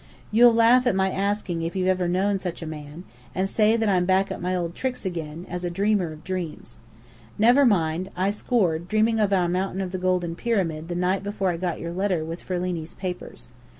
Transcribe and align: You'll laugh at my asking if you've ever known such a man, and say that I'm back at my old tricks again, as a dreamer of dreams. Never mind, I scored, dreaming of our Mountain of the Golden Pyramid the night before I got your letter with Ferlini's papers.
You'll 0.31 0.55
laugh 0.55 0.87
at 0.87 0.95
my 0.95 1.11
asking 1.11 1.61
if 1.61 1.75
you've 1.75 1.87
ever 1.87 2.07
known 2.07 2.39
such 2.39 2.63
a 2.63 2.65
man, 2.65 3.03
and 3.35 3.47
say 3.47 3.77
that 3.77 3.87
I'm 3.87 4.05
back 4.05 4.31
at 4.31 4.41
my 4.41 4.55
old 4.55 4.73
tricks 4.73 5.05
again, 5.05 5.45
as 5.47 5.63
a 5.63 5.69
dreamer 5.69 6.11
of 6.11 6.23
dreams. 6.23 6.79
Never 7.37 7.65
mind, 7.67 8.09
I 8.17 8.31
scored, 8.31 8.87
dreaming 8.87 9.19
of 9.19 9.31
our 9.31 9.47
Mountain 9.47 9.79
of 9.81 9.91
the 9.91 9.99
Golden 9.99 10.33
Pyramid 10.35 10.87
the 10.87 10.95
night 10.95 11.21
before 11.21 11.51
I 11.51 11.57
got 11.57 11.79
your 11.79 11.91
letter 11.93 12.25
with 12.25 12.41
Ferlini's 12.41 12.95
papers. 12.95 13.49